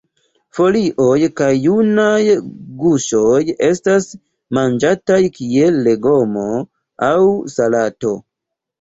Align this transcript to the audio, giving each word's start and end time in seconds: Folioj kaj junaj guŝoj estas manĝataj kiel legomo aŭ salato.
Folioj 0.59 1.19
kaj 1.41 1.49
junaj 1.65 2.21
guŝoj 2.81 3.43
estas 3.69 4.09
manĝataj 4.61 5.21
kiel 5.39 5.81
legomo 5.91 6.51
aŭ 7.13 7.17
salato. 7.59 8.21